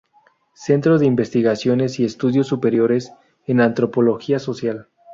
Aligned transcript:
Centro 0.55 0.97
de 0.97 1.05
Investigaciones 1.05 1.99
y 1.99 2.05
Estudios 2.05 2.47
Superiores 2.47 3.13
en 3.45 3.61
Antropología 3.61 4.39
Social. 4.39 4.87